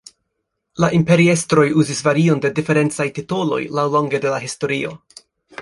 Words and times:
La 0.83 0.87
imperiestroj 0.99 1.67
uzis 1.83 2.01
varion 2.09 2.41
de 2.45 2.53
diferencaj 2.61 3.09
titoloj 3.21 3.63
laŭlonge 3.81 4.25
de 4.25 4.37
la 4.37 4.45
historio. 4.49 4.99